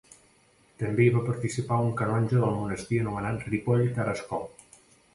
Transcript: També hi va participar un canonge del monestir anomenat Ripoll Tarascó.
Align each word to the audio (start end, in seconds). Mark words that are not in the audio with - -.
També 0.83 1.05
hi 1.07 1.11
va 1.17 1.21
participar 1.27 1.79
un 1.89 1.93
canonge 2.01 2.39
del 2.41 2.57
monestir 2.63 3.01
anomenat 3.05 3.49
Ripoll 3.55 3.89
Tarascó. 4.01 4.45